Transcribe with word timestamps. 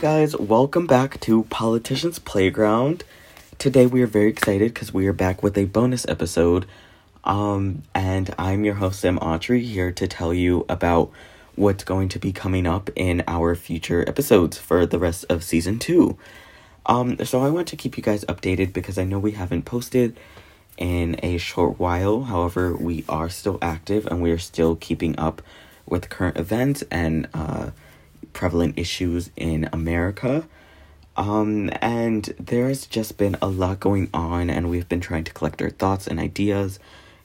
guys, 0.00 0.34
welcome 0.34 0.86
back 0.86 1.20
to 1.20 1.42
Politicians 1.50 2.18
Playground. 2.18 3.04
Today 3.58 3.84
we 3.84 4.00
are 4.00 4.06
very 4.06 4.30
excited 4.30 4.72
because 4.72 4.94
we 4.94 5.06
are 5.06 5.12
back 5.12 5.42
with 5.42 5.58
a 5.58 5.66
bonus 5.66 6.08
episode. 6.08 6.64
Um, 7.22 7.82
and 7.94 8.34
I'm 8.38 8.64
your 8.64 8.76
host, 8.76 9.00
Sam 9.00 9.18
Autry, 9.18 9.62
here 9.62 9.92
to 9.92 10.08
tell 10.08 10.32
you 10.32 10.64
about 10.70 11.10
what's 11.54 11.84
going 11.84 12.08
to 12.08 12.18
be 12.18 12.32
coming 12.32 12.66
up 12.66 12.88
in 12.96 13.22
our 13.28 13.54
future 13.54 14.02
episodes 14.08 14.56
for 14.56 14.86
the 14.86 14.98
rest 14.98 15.26
of 15.28 15.44
season 15.44 15.78
two. 15.78 16.16
Um, 16.86 17.22
so 17.26 17.42
I 17.42 17.50
want 17.50 17.68
to 17.68 17.76
keep 17.76 17.98
you 17.98 18.02
guys 18.02 18.24
updated 18.24 18.72
because 18.72 18.96
I 18.96 19.04
know 19.04 19.18
we 19.18 19.32
haven't 19.32 19.66
posted 19.66 20.18
in 20.78 21.20
a 21.22 21.36
short 21.36 21.78
while. 21.78 22.22
However, 22.22 22.74
we 22.74 23.04
are 23.06 23.28
still 23.28 23.58
active 23.60 24.06
and 24.06 24.22
we 24.22 24.30
are 24.30 24.38
still 24.38 24.76
keeping 24.76 25.18
up 25.18 25.42
with 25.84 26.08
current 26.08 26.38
events 26.38 26.82
and 26.90 27.28
uh, 27.34 27.72
prevalent 28.32 28.78
issues 28.78 29.30
in 29.36 29.68
America. 29.72 30.46
Um, 31.16 31.70
and 31.82 32.24
there's 32.38 32.86
just 32.86 33.18
been 33.18 33.36
a 33.42 33.48
lot 33.48 33.80
going 33.80 34.08
on, 34.14 34.48
and 34.48 34.70
we've 34.70 34.88
been 34.88 35.00
trying 35.00 35.24
to 35.24 35.32
collect 35.32 35.60
our 35.60 35.70
thoughts 35.70 36.06
and 36.06 36.18
ideas 36.18 36.78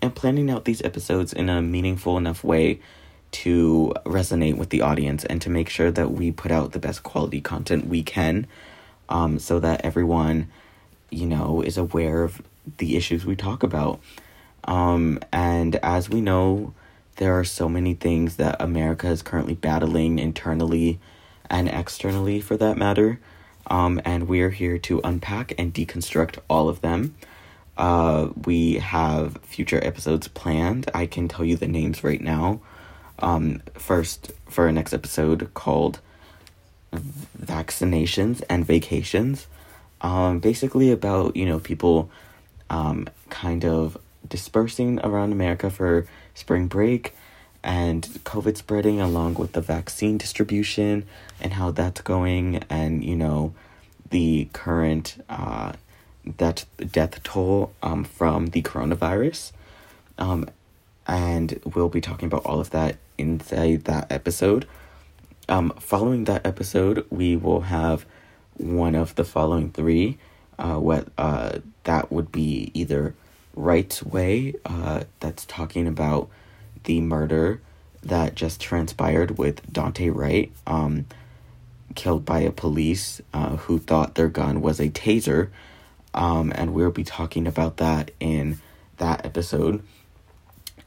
and 0.00 0.14
planning 0.14 0.50
out 0.50 0.64
these 0.64 0.82
episodes 0.82 1.32
in 1.32 1.48
a 1.48 1.60
meaningful 1.60 2.16
enough 2.16 2.42
way 2.42 2.80
to 3.32 3.92
resonate 4.04 4.56
with 4.56 4.70
the 4.70 4.82
audience 4.82 5.24
and 5.24 5.40
to 5.42 5.50
make 5.50 5.68
sure 5.68 5.90
that 5.90 6.12
we 6.12 6.30
put 6.30 6.50
out 6.50 6.72
the 6.72 6.78
best 6.78 7.02
quality 7.02 7.40
content 7.40 7.86
we 7.86 8.02
can 8.02 8.46
um, 9.08 9.38
so 9.38 9.58
that 9.58 9.80
everyone, 9.84 10.48
you 11.10 11.26
know, 11.26 11.62
is 11.62 11.76
aware 11.76 12.22
of 12.22 12.42
the 12.78 12.96
issues 12.96 13.24
we 13.24 13.36
talk 13.36 13.62
about. 13.62 14.00
Um, 14.64 15.18
and 15.32 15.76
as 15.76 16.08
we 16.08 16.20
know, 16.20 16.74
there 17.16 17.38
are 17.38 17.44
so 17.44 17.68
many 17.68 17.94
things 17.94 18.36
that 18.36 18.56
America 18.60 19.08
is 19.08 19.22
currently 19.22 19.54
battling 19.54 20.18
internally 20.18 20.98
and 21.50 21.68
externally 21.68 22.40
for 22.40 22.56
that 22.56 22.76
matter. 22.76 23.20
Um, 23.66 24.00
and 24.04 24.28
we're 24.28 24.50
here 24.50 24.78
to 24.78 25.00
unpack 25.04 25.54
and 25.58 25.72
deconstruct 25.72 26.38
all 26.48 26.68
of 26.68 26.80
them. 26.80 27.14
Uh, 27.76 28.28
we 28.44 28.74
have 28.74 29.38
future 29.42 29.80
episodes 29.84 30.28
planned. 30.28 30.90
I 30.94 31.06
can 31.06 31.28
tell 31.28 31.44
you 31.44 31.56
the 31.56 31.68
names 31.68 32.02
right 32.02 32.20
now. 32.20 32.60
Um, 33.18 33.62
first, 33.74 34.32
for 34.48 34.66
our 34.66 34.72
next 34.72 34.92
episode 34.92 35.54
called 35.54 36.00
Vaccinations 36.92 38.42
and 38.48 38.66
Vacations. 38.66 39.46
Um, 40.00 40.40
basically, 40.40 40.90
about, 40.90 41.36
you 41.36 41.46
know, 41.46 41.60
people 41.60 42.10
um, 42.68 43.08
kind 43.30 43.64
of 43.64 43.96
dispersing 44.32 44.98
around 45.00 45.30
America 45.30 45.68
for 45.68 46.06
spring 46.34 46.66
break 46.66 47.14
and 47.62 48.02
COVID 48.24 48.56
spreading 48.56 48.98
along 48.98 49.34
with 49.34 49.52
the 49.52 49.60
vaccine 49.60 50.16
distribution 50.16 51.04
and 51.38 51.52
how 51.52 51.70
that's 51.70 52.00
going 52.00 52.64
and 52.70 53.04
you 53.04 53.14
know 53.14 53.52
the 54.08 54.48
current 54.54 55.22
uh 55.28 55.74
death 56.38 56.64
death 56.78 57.22
toll 57.22 57.74
um 57.82 58.04
from 58.04 58.46
the 58.46 58.62
coronavirus. 58.62 59.52
Um 60.16 60.48
and 61.06 61.60
we'll 61.74 61.90
be 61.90 62.00
talking 62.00 62.26
about 62.26 62.46
all 62.46 62.58
of 62.58 62.70
that 62.70 62.96
inside 63.18 63.84
that 63.84 64.10
episode. 64.10 64.66
Um 65.46 65.74
following 65.78 66.24
that 66.24 66.46
episode 66.46 67.04
we 67.10 67.36
will 67.36 67.60
have 67.62 68.06
one 68.56 68.94
of 68.94 69.14
the 69.16 69.24
following 69.24 69.70
three 69.70 70.16
uh 70.58 70.76
what 70.76 71.08
uh 71.18 71.58
that 71.84 72.10
would 72.10 72.32
be 72.32 72.70
either 72.72 73.14
Right's 73.54 74.02
Way 74.02 74.54
uh 74.64 75.04
that's 75.20 75.44
talking 75.44 75.86
about 75.86 76.28
the 76.84 77.00
murder 77.00 77.60
that 78.02 78.34
just 78.34 78.60
transpired 78.60 79.38
with 79.38 79.72
Daunte 79.72 80.14
Wright, 80.14 80.52
um, 80.66 81.06
killed 81.94 82.24
by 82.24 82.40
a 82.40 82.50
police 82.50 83.20
uh, 83.32 83.56
who 83.56 83.78
thought 83.78 84.14
their 84.14 84.28
gun 84.28 84.60
was 84.60 84.80
a 84.80 84.88
taser. 84.88 85.50
Um, 86.14 86.52
and 86.54 86.74
we'll 86.74 86.90
be 86.90 87.04
talking 87.04 87.46
about 87.46 87.78
that 87.78 88.10
in 88.20 88.58
that 88.98 89.24
episode. 89.24 89.82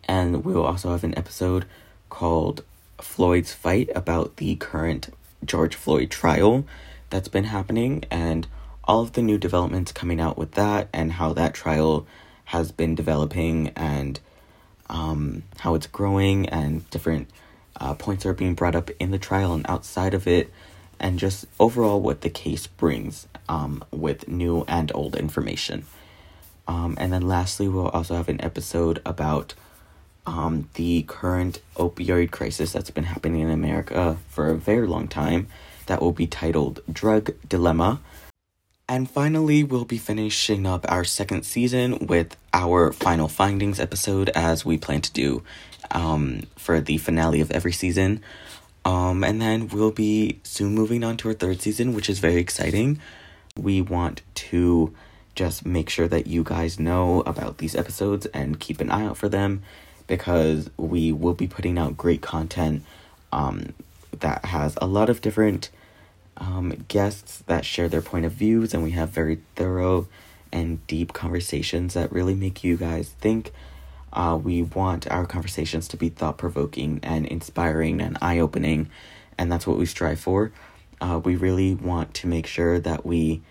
And 0.03 0.43
we'll 0.43 0.65
also 0.65 0.91
have 0.91 1.03
an 1.03 1.17
episode 1.17 1.65
called 2.09 2.63
Floyd's 3.01 3.53
Fight 3.53 3.89
about 3.95 4.37
the 4.37 4.55
current 4.55 5.13
George 5.43 5.75
Floyd 5.75 6.11
trial 6.11 6.65
that's 7.09 7.27
been 7.27 7.45
happening 7.45 8.03
and 8.11 8.47
all 8.83 9.01
of 9.01 9.13
the 9.13 9.21
new 9.21 9.37
developments 9.37 9.91
coming 9.91 10.19
out 10.19 10.37
with 10.37 10.51
that 10.51 10.89
and 10.93 11.13
how 11.13 11.33
that 11.33 11.53
trial 11.53 12.05
has 12.45 12.71
been 12.71 12.95
developing 12.95 13.69
and 13.69 14.19
um, 14.89 15.43
how 15.59 15.75
it's 15.75 15.87
growing 15.87 16.47
and 16.49 16.89
different 16.89 17.29
uh, 17.79 17.93
points 17.93 18.25
are 18.25 18.33
being 18.33 18.53
brought 18.53 18.75
up 18.75 18.89
in 18.99 19.11
the 19.11 19.17
trial 19.17 19.53
and 19.53 19.65
outside 19.67 20.13
of 20.13 20.27
it, 20.27 20.51
and 20.99 21.19
just 21.19 21.45
overall 21.59 21.99
what 21.99 22.21
the 22.21 22.29
case 22.29 22.67
brings 22.67 23.27
um, 23.49 23.83
with 23.91 24.27
new 24.27 24.63
and 24.67 24.91
old 24.95 25.15
information. 25.15 25.85
Um, 26.67 26.95
and 26.97 27.11
then 27.11 27.27
lastly, 27.27 27.67
we'll 27.67 27.89
also 27.89 28.15
have 28.15 28.29
an 28.29 28.41
episode 28.41 29.01
about 29.05 29.53
um, 30.25 30.69
the 30.75 31.03
current 31.03 31.61
opioid 31.75 32.31
crisis 32.31 32.71
that's 32.71 32.89
been 32.89 33.03
happening 33.03 33.41
in 33.41 33.51
America 33.51 34.17
for 34.29 34.49
a 34.49 34.55
very 34.55 34.87
long 34.87 35.07
time. 35.07 35.47
That 35.87 36.01
will 36.01 36.13
be 36.13 36.25
titled 36.25 36.79
Drug 36.91 37.31
Dilemma. 37.47 37.99
And 38.87 39.09
finally, 39.09 39.63
we'll 39.63 39.85
be 39.85 39.97
finishing 39.97 40.67
up 40.67 40.85
our 40.87 41.03
second 41.03 41.43
season 41.43 42.05
with 42.05 42.37
our 42.53 42.91
final 42.91 43.27
findings 43.27 43.79
episode, 43.79 44.29
as 44.29 44.63
we 44.63 44.77
plan 44.77 45.01
to 45.01 45.11
do 45.11 45.41
um, 45.89 46.43
for 46.55 46.79
the 46.79 46.99
finale 46.99 47.41
of 47.41 47.49
every 47.49 47.71
season. 47.71 48.21
Um, 48.85 49.23
and 49.23 49.41
then 49.41 49.69
we'll 49.69 49.89
be 49.89 50.39
soon 50.43 50.75
moving 50.75 51.03
on 51.03 51.17
to 51.17 51.29
our 51.29 51.33
third 51.33 51.61
season, 51.61 51.95
which 51.95 52.11
is 52.11 52.19
very 52.19 52.35
exciting. 52.35 52.99
We 53.57 53.81
want 53.81 54.21
to 54.35 54.93
just 55.33 55.65
make 55.65 55.89
sure 55.89 56.07
that 56.07 56.27
you 56.27 56.43
guys 56.43 56.79
know 56.79 57.21
about 57.21 57.57
these 57.57 57.75
episodes 57.75 58.27
and 58.27 58.59
keep 58.59 58.79
an 58.81 58.91
eye 58.91 59.05
out 59.05 59.17
for 59.17 59.29
them 59.29 59.63
because 60.05 60.69
we 60.77 61.11
will 61.11 61.33
be 61.33 61.47
putting 61.47 61.79
out 61.79 61.97
great 61.97 62.21
content 62.21 62.83
um, 63.31 63.73
that 64.19 64.45
has 64.45 64.77
a 64.79 64.85
lot 64.85 65.09
of 65.09 65.21
different 65.21 65.71
um, 66.37 66.85
guests 66.87 67.43
that 67.47 67.65
share 67.65 67.89
their 67.89 68.01
point 68.01 68.25
of 68.25 68.33
views, 68.33 68.73
and 68.73 68.83
we 68.83 68.91
have 68.91 69.09
very 69.09 69.39
thorough 69.55 70.07
and 70.51 70.85
deep 70.87 71.13
conversations 71.13 71.93
that 71.93 72.11
really 72.11 72.35
make 72.35 72.63
you 72.63 72.77
guys 72.77 73.09
think. 73.19 73.51
Uh, 74.13 74.39
we 74.41 74.61
want 74.61 75.09
our 75.11 75.25
conversations 75.25 75.87
to 75.89 75.97
be 75.97 76.09
thought 76.09 76.37
provoking 76.37 76.99
and 77.03 77.25
inspiring 77.25 78.01
and 78.01 78.17
eye 78.21 78.39
opening, 78.39 78.89
and 79.37 79.51
that's 79.51 79.67
what 79.67 79.77
we 79.77 79.85
strive 79.85 80.19
for. 80.19 80.51
Uh, 81.01 81.19
we 81.23 81.35
really 81.35 81.75
want 81.75 82.13
to 82.13 82.27
make 82.27 82.47
sure 82.47 82.79
that 82.79 83.05
we 83.05 83.41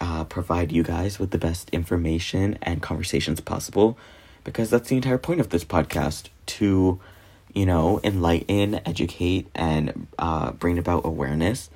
uh, 0.00 0.24
provide 0.24 0.72
you 0.72 0.82
guys 0.82 1.18
with 1.18 1.30
the 1.30 1.38
best 1.38 1.68
information 1.70 2.58
and 2.62 2.80
conversations 2.80 3.40
possible 3.40 3.98
because 4.44 4.70
that's 4.70 4.88
the 4.88 4.96
entire 4.96 5.18
point 5.18 5.40
of 5.40 5.50
this 5.50 5.64
podcast 5.64 6.28
to, 6.46 6.98
you 7.52 7.66
know, 7.66 8.00
enlighten, 8.02 8.80
educate, 8.86 9.46
and 9.54 10.06
uh, 10.18 10.52
bring 10.52 10.78
about 10.78 11.04
awareness 11.04 11.68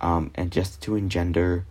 um, 0.00 0.30
and 0.34 0.50
just 0.50 0.80
to 0.82 0.96
engender 0.96 1.64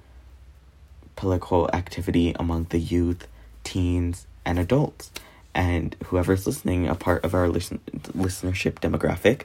political 1.15 1.69
activity 1.71 2.35
among 2.39 2.65
the 2.69 2.79
youth, 2.79 3.27
teens, 3.63 4.27
and 4.45 4.59
adults. 4.59 5.11
And 5.53 5.95
whoever's 6.05 6.45
listening, 6.45 6.87
a 6.87 6.95
part 6.95 7.23
of 7.23 7.33
our 7.33 7.47
listen- 7.47 7.79
listenership 8.15 8.73
demographic. 8.79 9.43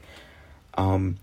Um, 0.74 1.18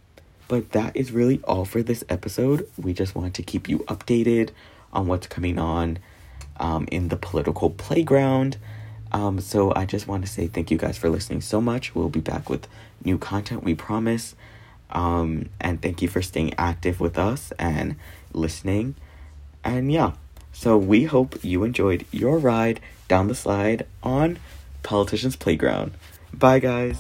but 0.48 0.72
that 0.72 0.96
is 0.96 1.12
really 1.12 1.42
all 1.44 1.66
for 1.66 1.84
this 1.84 2.04
episode. 2.08 2.70
We 2.78 2.94
just 2.94 3.16
want 3.16 3.34
to 3.36 3.44
keep 3.44 3.68
you 3.68 3.80
updated 3.80 4.52
on 4.94 5.08
what's 5.08 5.28
coming 5.28 5.60
on 5.60 6.00
um, 6.60 6.88
in 6.92 7.10
the 7.10 7.18
political 7.18 7.70
playground. 7.70 8.58
Um, 9.12 9.40
so 9.40 9.74
I 9.76 9.86
just 9.86 10.08
want 10.08 10.26
to 10.26 10.32
say 10.32 10.48
thank 10.48 10.72
you 10.72 10.78
guys 10.78 10.98
for 10.98 11.10
listening 11.10 11.42
so 11.42 11.60
much. 11.60 11.94
We'll 11.94 12.10
be 12.10 12.20
back 12.20 12.50
with 12.50 12.68
new 13.04 13.18
content, 13.18 13.64
we 13.64 13.76
promise. 13.76 14.36
Um, 14.92 15.50
and 15.60 15.82
thank 15.82 16.02
you 16.02 16.08
for 16.08 16.22
staying 16.22 16.54
active 16.58 17.00
with 17.00 17.18
us 17.18 17.52
and 17.60 17.96
listening. 18.34 18.96
And 19.64 19.92
yeah, 19.92 20.14
so 20.54 20.78
we 20.78 21.04
hope 21.04 21.44
you 21.44 21.64
enjoyed 21.64 22.06
your 22.12 22.38
ride 22.40 22.80
down 23.08 23.28
the 23.28 23.36
slide 23.36 23.86
on 24.02 24.40
Politicians 24.84 25.36
Playground. 25.36 25.92
Bye, 26.34 26.60
guys. 26.60 26.98